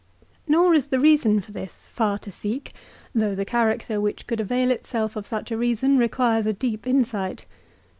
[0.47, 2.73] Nor is the reason for this far to seek,
[3.13, 7.45] though the character which could avail itself of such a reason requires a deep insight.